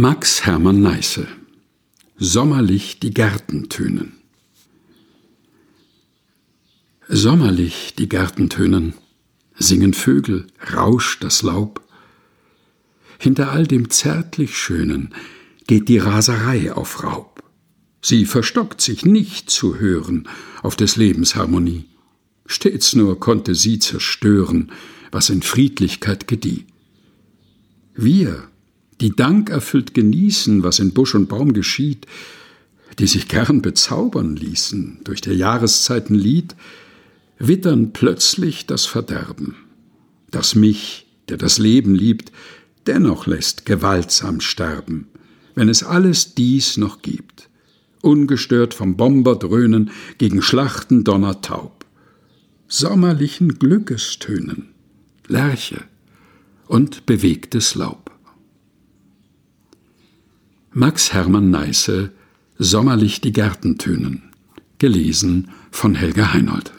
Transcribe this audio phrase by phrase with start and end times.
[0.00, 1.26] Max Hermann Neiße
[2.16, 4.12] Sommerlich die Gärten tönen
[7.08, 8.94] Sommerlich die Gärten tönen,
[9.58, 11.82] singen Vögel, rauscht das Laub.
[13.18, 15.12] Hinter all dem zärtlich Schönen
[15.66, 17.42] geht die Raserei auf Raub.
[18.00, 20.28] Sie verstockt sich nicht zu hören
[20.62, 21.86] auf des Lebens Harmonie.
[22.46, 24.70] Stets nur konnte sie zerstören,
[25.10, 26.66] was in Friedlichkeit gedieh.
[27.96, 28.48] Wir,
[29.00, 32.06] die dankerfüllt genießen, was in Busch und Baum geschieht,
[32.98, 36.56] die sich gern bezaubern ließen durch der Jahreszeiten Lied,
[37.38, 39.56] wittern plötzlich das Verderben,
[40.30, 42.32] das mich, der das Leben liebt,
[42.86, 45.08] dennoch lässt gewaltsam sterben,
[45.54, 47.48] wenn es alles dies noch gibt,
[48.02, 51.84] ungestört vom Bomberdröhnen gegen Schlachten donnertaub,
[52.66, 54.70] sommerlichen Glückestönen,
[55.26, 55.82] Lerche
[56.66, 58.07] und bewegtes Laub.
[60.80, 62.12] Max Hermann Neiße
[62.56, 64.30] Sommerlich die Gärten tönen.
[64.78, 66.72] Gelesen von Helga Heinold.